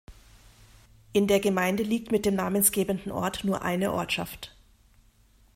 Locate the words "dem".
2.25-2.33